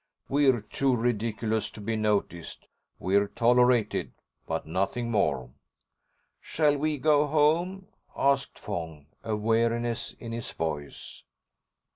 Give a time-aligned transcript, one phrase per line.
[0.29, 2.65] We're too ridiculous to be noticed.
[2.97, 5.51] We're tolerated—but nothing more."
[6.39, 11.21] "Shall we go home?" asked Fong, a weariness in his voice.